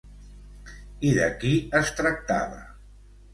I 1.09 1.11
de 1.17 1.27
qui 1.43 1.51
es 1.81 1.93
tractava? 2.01 2.65